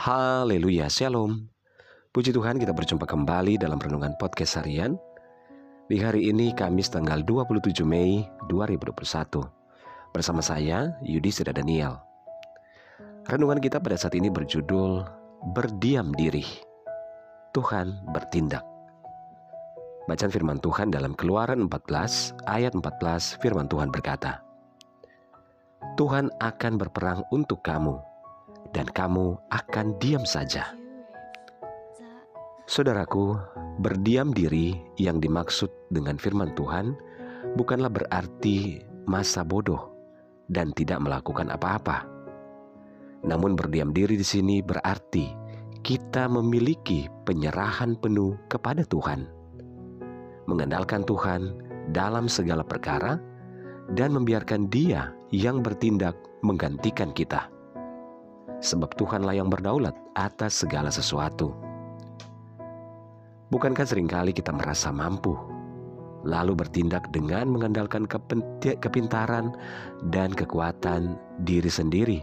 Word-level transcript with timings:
Haleluya, 0.00 0.88
Shalom. 0.88 1.44
Puji 2.08 2.32
Tuhan 2.32 2.56
kita 2.56 2.72
berjumpa 2.72 3.04
kembali 3.04 3.60
dalam 3.60 3.76
Renungan 3.76 4.16
Podcast 4.16 4.56
Harian. 4.56 4.96
Di 5.92 6.00
hari 6.00 6.32
ini 6.32 6.56
Kamis 6.56 6.88
tanggal 6.88 7.20
27 7.20 7.84
Mei 7.84 8.24
2021. 8.48 8.96
Bersama 10.16 10.40
saya, 10.40 10.96
Yudi 11.04 11.28
Seda 11.28 11.52
Daniel. 11.52 12.00
Renungan 13.28 13.60
kita 13.60 13.76
pada 13.76 14.00
saat 14.00 14.16
ini 14.16 14.32
berjudul 14.32 15.04
Berdiam 15.52 16.16
Diri. 16.16 16.48
Tuhan 17.52 18.00
bertindak. 18.16 18.64
Bacaan 20.08 20.32
firman 20.32 20.64
Tuhan 20.64 20.88
dalam 20.88 21.12
Keluaran 21.12 21.68
14 21.68 22.48
ayat 22.48 22.72
14 22.72 23.36
firman 23.44 23.68
Tuhan 23.68 23.92
berkata, 23.92 24.40
Tuhan 26.00 26.32
akan 26.40 26.72
berperang 26.80 27.20
untuk 27.28 27.60
kamu 27.60 28.08
dan 28.70 28.86
kamu 28.90 29.38
akan 29.50 29.86
diam 29.98 30.22
saja. 30.22 30.74
Saudaraku, 32.70 33.34
berdiam 33.82 34.30
diri 34.30 34.78
yang 34.94 35.18
dimaksud 35.18 35.70
dengan 35.90 36.14
firman 36.14 36.54
Tuhan 36.54 36.94
bukanlah 37.58 37.90
berarti 37.90 38.78
masa 39.10 39.42
bodoh 39.42 39.90
dan 40.46 40.70
tidak 40.78 41.02
melakukan 41.02 41.50
apa-apa. 41.50 42.06
Namun 43.26 43.58
berdiam 43.58 43.90
diri 43.90 44.14
di 44.14 44.24
sini 44.24 44.62
berarti 44.62 45.26
kita 45.82 46.30
memiliki 46.30 47.10
penyerahan 47.26 47.98
penuh 47.98 48.38
kepada 48.46 48.86
Tuhan. 48.86 49.26
Mengandalkan 50.46 51.02
Tuhan 51.02 51.58
dalam 51.90 52.30
segala 52.30 52.62
perkara 52.62 53.18
dan 53.98 54.14
membiarkan 54.14 54.70
Dia 54.70 55.10
yang 55.34 55.58
bertindak 55.58 56.14
menggantikan 56.46 57.10
kita 57.10 57.50
sebab 58.60 58.92
Tuhanlah 58.96 59.36
yang 59.36 59.48
berdaulat 59.48 59.96
atas 60.16 60.64
segala 60.64 60.92
sesuatu. 60.92 61.52
Bukankah 63.50 63.82
sering 63.82 64.06
kali 64.06 64.30
kita 64.30 64.54
merasa 64.54 64.94
mampu, 64.94 65.34
lalu 66.22 66.54
bertindak 66.54 67.10
dengan 67.10 67.50
mengandalkan 67.50 68.06
kepintaran 68.62 69.56
dan 70.14 70.30
kekuatan 70.30 71.18
diri 71.42 71.66
sendiri 71.66 72.22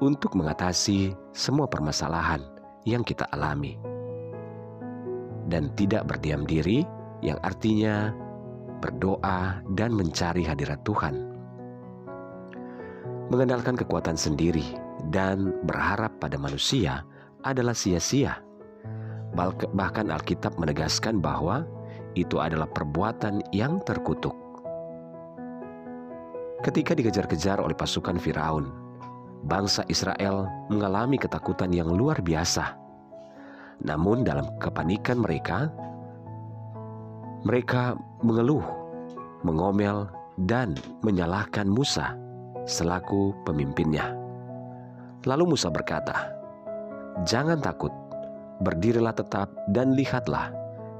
untuk 0.00 0.32
mengatasi 0.32 1.12
semua 1.36 1.68
permasalahan 1.68 2.40
yang 2.88 3.04
kita 3.04 3.28
alami, 3.36 3.76
dan 5.52 5.68
tidak 5.76 6.08
berdiam 6.08 6.48
diri, 6.48 6.88
yang 7.20 7.36
artinya 7.44 8.10
berdoa 8.82 9.62
dan 9.78 9.94
mencari 9.94 10.42
hadirat 10.42 10.82
Tuhan. 10.82 11.14
Mengandalkan 13.30 13.78
kekuatan 13.78 14.18
sendiri 14.18 14.81
dan 15.10 15.56
berharap 15.66 16.14
pada 16.22 16.38
manusia 16.38 17.02
adalah 17.42 17.74
sia-sia. 17.74 18.38
Bahkan 19.72 20.12
Alkitab 20.12 20.60
menegaskan 20.60 21.18
bahwa 21.18 21.64
itu 22.12 22.38
adalah 22.38 22.68
perbuatan 22.68 23.40
yang 23.50 23.80
terkutuk. 23.82 24.36
Ketika 26.62 26.94
dikejar-kejar 26.94 27.58
oleh 27.58 27.74
pasukan 27.74 28.20
Firaun, 28.22 28.70
bangsa 29.48 29.82
Israel 29.90 30.46
mengalami 30.70 31.18
ketakutan 31.18 31.74
yang 31.74 31.90
luar 31.90 32.22
biasa. 32.22 32.78
Namun, 33.82 34.22
dalam 34.22 34.46
kepanikan 34.62 35.18
mereka, 35.18 35.66
mereka 37.42 37.98
mengeluh, 38.22 38.62
mengomel, 39.42 40.06
dan 40.46 40.78
menyalahkan 41.02 41.66
Musa 41.66 42.14
selaku 42.62 43.34
pemimpinnya. 43.42 44.21
Lalu 45.22 45.54
Musa 45.54 45.70
berkata, 45.70 46.34
"Jangan 47.22 47.62
takut, 47.62 47.94
berdirilah 48.58 49.14
tetap 49.14 49.54
dan 49.70 49.94
lihatlah 49.94 50.50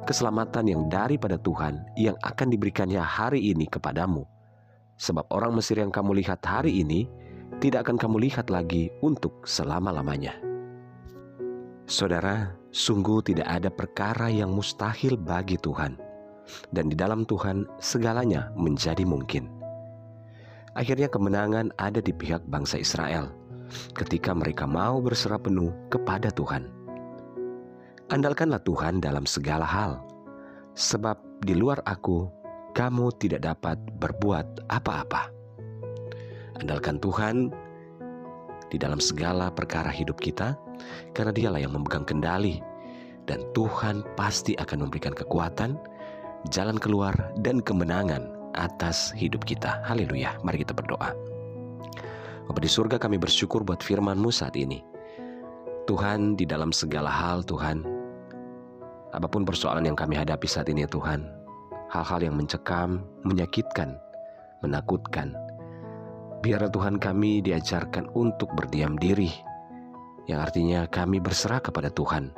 keselamatan 0.07 0.71
yang 0.71 0.83
daripada 0.87 1.35
Tuhan 1.39 1.83
yang 1.99 2.15
akan 2.23 2.55
diberikannya 2.55 3.03
hari 3.03 3.51
ini 3.51 3.67
kepadamu. 3.67 4.23
Sebab 4.95 5.27
orang 5.35 5.59
Mesir 5.59 5.83
yang 5.83 5.91
kamu 5.91 6.23
lihat 6.23 6.39
hari 6.47 6.87
ini 6.87 7.11
tidak 7.59 7.91
akan 7.91 7.99
kamu 7.99 8.31
lihat 8.31 8.47
lagi 8.47 8.95
untuk 9.03 9.43
selama-lamanya." 9.43 10.39
Saudara, 11.91 12.55
sungguh 12.71 13.27
tidak 13.27 13.51
ada 13.51 13.75
perkara 13.75 14.31
yang 14.31 14.55
mustahil 14.55 15.19
bagi 15.19 15.59
Tuhan, 15.59 15.99
dan 16.71 16.87
di 16.87 16.95
dalam 16.95 17.27
Tuhan 17.27 17.67
segalanya 17.83 18.55
menjadi 18.55 19.03
mungkin. 19.03 19.51
Akhirnya 20.79 21.11
kemenangan 21.11 21.75
ada 21.77 21.99
di 21.99 22.15
pihak 22.15 22.47
bangsa 22.49 22.79
Israel 22.79 23.42
ketika 23.97 24.33
mereka 24.33 24.69
mau 24.69 25.01
berserah 25.01 25.41
penuh 25.41 25.73
kepada 25.89 26.33
Tuhan. 26.33 26.69
Andalkanlah 28.13 28.61
Tuhan 28.61 29.01
dalam 29.01 29.25
segala 29.25 29.65
hal, 29.65 30.05
sebab 30.77 31.17
di 31.43 31.57
luar 31.57 31.81
aku 31.89 32.29
kamu 32.77 33.13
tidak 33.21 33.45
dapat 33.45 33.81
berbuat 34.01 34.69
apa-apa. 34.69 35.33
Andalkan 36.61 37.01
Tuhan 37.01 37.49
di 38.69 38.77
dalam 38.81 39.01
segala 39.01 39.53
perkara 39.53 39.93
hidup 39.93 40.21
kita, 40.21 40.57
karena 41.13 41.33
Dialah 41.33 41.61
yang 41.61 41.77
memegang 41.77 42.09
kendali, 42.09 42.61
dan 43.29 43.45
Tuhan 43.53 44.05
pasti 44.17 44.57
akan 44.57 44.89
memberikan 44.89 45.13
kekuatan, 45.13 45.77
jalan 46.49 46.81
keluar, 46.81 47.13
dan 47.45 47.61
kemenangan 47.61 48.29
atas 48.57 49.13
hidup 49.13 49.45
kita. 49.45 49.81
Haleluya! 49.85 50.37
Mari 50.45 50.65
kita 50.65 50.73
berdoa. 50.77 51.13
Bapa 52.53 52.69
di 52.69 52.69
surga 52.69 53.01
kami 53.01 53.17
bersyukur 53.17 53.65
buat 53.65 53.81
firman-Mu 53.81 54.29
saat 54.29 54.61
ini. 54.61 54.85
Tuhan 55.89 56.37
di 56.37 56.45
dalam 56.45 56.69
segala 56.69 57.09
hal 57.09 57.41
Tuhan, 57.49 57.81
apa 59.09 59.25
pun 59.25 59.49
persoalan 59.49 59.89
yang 59.89 59.97
kami 59.97 60.21
hadapi 60.21 60.45
saat 60.45 60.69
ini 60.69 60.85
ya 60.85 60.91
Tuhan, 60.93 61.25
hal-hal 61.89 62.21
yang 62.21 62.37
mencekam, 62.37 63.09
menyakitkan, 63.25 63.97
menakutkan, 64.61 65.33
biarlah 66.45 66.69
Tuhan 66.69 67.01
kami 67.01 67.41
diajarkan 67.41 68.13
untuk 68.13 68.53
berdiam 68.53 69.01
diri, 69.01 69.33
yang 70.29 70.45
artinya 70.45 70.85
kami 70.93 71.25
berserah 71.25 71.65
kepada 71.65 71.89
Tuhan. 71.89 72.37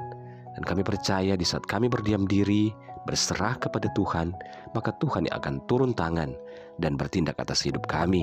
Dan 0.55 0.63
kami 0.63 0.87
percaya 0.87 1.35
di 1.35 1.43
saat 1.43 1.67
kami 1.67 1.91
berdiam 1.91 2.23
diri, 2.23 2.71
berserah 3.03 3.59
kepada 3.59 3.91
Tuhan, 3.99 4.31
maka 4.79 4.95
Tuhan 5.03 5.27
yang 5.27 5.43
akan 5.43 5.59
turun 5.67 5.91
tangan 5.91 6.39
dan 6.79 6.95
bertindak 6.95 7.35
atas 7.43 7.67
hidup 7.67 7.83
kami 7.91 8.23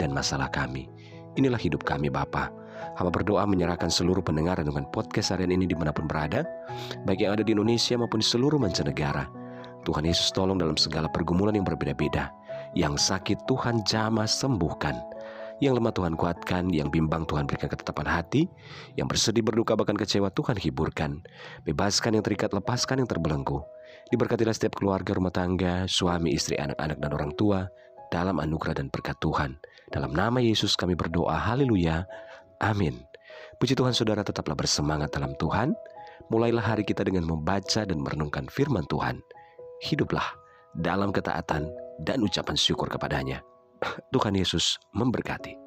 dan 0.00 0.16
masalah 0.16 0.48
kami. 0.48 0.95
Inilah 1.36 1.60
hidup 1.60 1.84
kami 1.84 2.08
Bapa. 2.08 2.48
Hamba 2.96 3.12
berdoa 3.12 3.44
menyerahkan 3.44 3.92
seluruh 3.92 4.24
pendengar 4.24 4.56
dengan 4.56 4.88
podcast 4.88 5.36
harian 5.36 5.52
ini 5.52 5.68
di 5.68 5.76
mana 5.76 5.92
pun 5.92 6.08
berada, 6.08 6.48
baik 7.04 7.28
yang 7.28 7.36
ada 7.36 7.44
di 7.44 7.52
Indonesia 7.52 7.92
maupun 8.00 8.24
di 8.24 8.26
seluruh 8.28 8.56
mancanegara. 8.56 9.28
Tuhan 9.84 10.08
Yesus 10.08 10.32
tolong 10.32 10.56
dalam 10.56 10.80
segala 10.80 11.12
pergumulan 11.12 11.52
yang 11.52 11.68
berbeda-beda. 11.68 12.32
Yang 12.72 13.12
sakit 13.12 13.44
Tuhan 13.44 13.84
jamah 13.84 14.24
sembuhkan. 14.24 14.96
Yang 15.60 15.80
lemah 15.80 15.92
Tuhan 15.92 16.14
kuatkan, 16.16 16.64
yang 16.72 16.88
bimbang 16.88 17.24
Tuhan 17.28 17.48
berikan 17.48 17.68
ketetapan 17.68 18.08
hati, 18.08 18.48
yang 18.96 19.08
bersedih 19.08 19.40
berduka 19.40 19.72
bahkan 19.76 19.96
kecewa 19.96 20.32
Tuhan 20.32 20.56
hiburkan. 20.56 21.20
Bebaskan 21.64 22.16
yang 22.16 22.24
terikat, 22.24 22.52
lepaskan 22.52 23.04
yang 23.04 23.08
terbelenggu. 23.08 23.60
Diberkatilah 24.12 24.52
setiap 24.52 24.76
keluarga 24.76 25.16
rumah 25.16 25.32
tangga, 25.32 25.88
suami, 25.88 26.32
istri, 26.36 26.60
anak-anak, 26.60 26.96
dan 27.00 27.10
orang 27.12 27.32
tua, 27.36 27.64
dalam 28.12 28.36
anugerah 28.36 28.80
dan 28.80 28.92
berkat 28.92 29.16
Tuhan. 29.20 29.56
Dalam 29.90 30.10
nama 30.10 30.42
Yesus 30.42 30.74
kami 30.74 30.98
berdoa, 30.98 31.38
haleluya, 31.38 32.06
amin. 32.58 32.98
Puji 33.56 33.78
Tuhan 33.78 33.94
saudara 33.94 34.26
tetaplah 34.26 34.58
bersemangat 34.58 35.14
dalam 35.14 35.32
Tuhan. 35.38 35.72
Mulailah 36.26 36.74
hari 36.74 36.82
kita 36.82 37.06
dengan 37.06 37.24
membaca 37.24 37.86
dan 37.86 37.98
merenungkan 38.02 38.50
firman 38.50 38.82
Tuhan. 38.90 39.22
Hiduplah 39.86 40.26
dalam 40.74 41.14
ketaatan 41.14 41.70
dan 42.02 42.18
ucapan 42.20 42.56
syukur 42.58 42.90
kepadanya. 42.90 43.40
Tuhan 44.10 44.34
Yesus 44.34 44.80
memberkati. 44.96 45.65